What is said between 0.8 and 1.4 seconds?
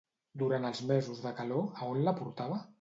mesos de